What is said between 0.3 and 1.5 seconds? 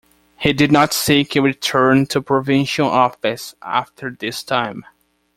He did not seek a